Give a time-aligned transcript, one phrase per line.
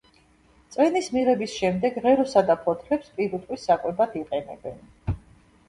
[0.75, 4.85] წვენის მიღების შემდეგ ღეროსა და ფოთლებს პირუტყვის საკვებად იყენებენ.